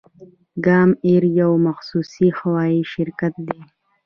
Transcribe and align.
کام 0.65 0.89
ایر 1.05 1.23
یو 1.39 1.51
خصوصي 1.77 2.27
هوایی 2.39 2.79
شرکت 2.93 3.33
دی 3.47 3.59